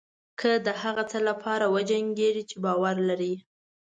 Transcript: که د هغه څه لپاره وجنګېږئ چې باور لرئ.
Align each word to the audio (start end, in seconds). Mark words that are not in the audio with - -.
که 0.39 0.51
د 0.65 0.67
هغه 0.81 1.03
څه 1.11 1.19
لپاره 1.29 1.65
وجنګېږئ 1.75 2.43
چې 2.49 2.57
باور 2.63 2.95
لرئ. 3.09 3.33